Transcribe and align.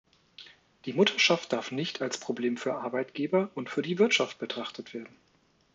Die 0.85 0.93
Mutterschaft 0.93 1.53
darf 1.53 1.71
nicht 1.71 2.01
als 2.01 2.19
Problem 2.19 2.57
für 2.57 2.73
Arbeitgeber 2.73 3.51
und 3.53 3.69
für 3.69 3.83
die 3.83 3.99
Wirtschaft 3.99 4.39
betrachtet 4.39 4.95
werden. 4.95 5.15